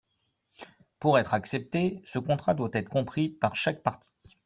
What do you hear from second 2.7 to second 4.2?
être compris par chaque partie.